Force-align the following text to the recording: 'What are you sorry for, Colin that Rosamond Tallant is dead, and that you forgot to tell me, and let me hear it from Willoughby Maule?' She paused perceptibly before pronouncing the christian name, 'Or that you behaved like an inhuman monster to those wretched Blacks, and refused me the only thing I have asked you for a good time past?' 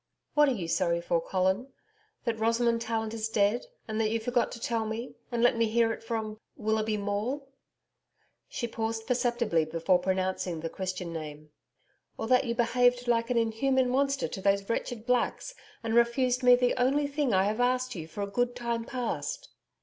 'What 0.33 0.49
are 0.49 0.53
you 0.55 0.67
sorry 0.67 0.99
for, 0.99 1.21
Colin 1.21 1.67
that 2.25 2.39
Rosamond 2.39 2.81
Tallant 2.81 3.13
is 3.13 3.29
dead, 3.29 3.67
and 3.87 4.01
that 4.01 4.09
you 4.09 4.19
forgot 4.19 4.51
to 4.53 4.59
tell 4.59 4.87
me, 4.87 5.13
and 5.31 5.43
let 5.43 5.55
me 5.55 5.67
hear 5.67 5.93
it 5.93 6.01
from 6.01 6.39
Willoughby 6.57 6.97
Maule?' 6.97 7.47
She 8.49 8.67
paused 8.67 9.05
perceptibly 9.05 9.63
before 9.63 9.99
pronouncing 9.99 10.61
the 10.61 10.71
christian 10.71 11.13
name, 11.13 11.51
'Or 12.17 12.25
that 12.25 12.45
you 12.45 12.55
behaved 12.55 13.07
like 13.07 13.29
an 13.29 13.37
inhuman 13.37 13.91
monster 13.91 14.27
to 14.27 14.41
those 14.41 14.67
wretched 14.71 15.05
Blacks, 15.05 15.53
and 15.83 15.93
refused 15.93 16.41
me 16.41 16.55
the 16.55 16.73
only 16.81 17.05
thing 17.05 17.31
I 17.31 17.43
have 17.43 17.61
asked 17.61 17.93
you 17.93 18.07
for 18.07 18.23
a 18.23 18.27
good 18.27 18.55
time 18.55 18.85
past?' 18.85 19.49